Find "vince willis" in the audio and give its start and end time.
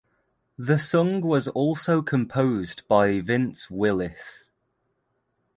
3.21-4.49